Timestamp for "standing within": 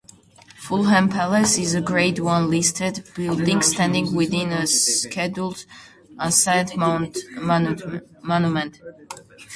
3.61-4.51